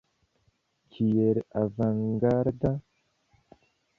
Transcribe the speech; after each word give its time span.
Kiel 0.95 1.37
avangarda! 1.61 2.71